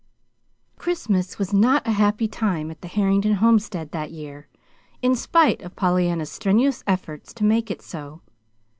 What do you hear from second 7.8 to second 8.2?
so.